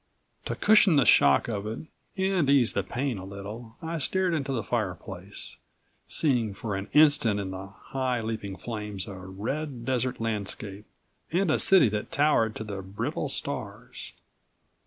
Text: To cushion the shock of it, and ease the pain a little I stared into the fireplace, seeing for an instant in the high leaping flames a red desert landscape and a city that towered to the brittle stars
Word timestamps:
To 0.45 0.55
cushion 0.55 0.95
the 0.95 1.05
shock 1.05 1.47
of 1.47 1.67
it, 1.67 1.81
and 2.17 2.49
ease 2.49 2.73
the 2.73 2.81
pain 2.81 3.19
a 3.19 3.23
little 3.23 3.75
I 3.83 3.99
stared 3.99 4.33
into 4.33 4.51
the 4.51 4.63
fireplace, 4.63 5.57
seeing 6.07 6.55
for 6.55 6.75
an 6.75 6.87
instant 6.93 7.39
in 7.39 7.51
the 7.51 7.67
high 7.67 8.19
leaping 8.21 8.55
flames 8.55 9.07
a 9.07 9.13
red 9.19 9.85
desert 9.85 10.19
landscape 10.19 10.85
and 11.31 11.51
a 11.51 11.59
city 11.59 11.87
that 11.89 12.11
towered 12.11 12.55
to 12.55 12.63
the 12.63 12.81
brittle 12.81 13.29
stars 13.29 14.13